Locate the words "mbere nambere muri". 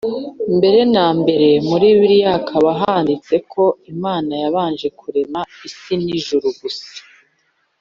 0.57-1.85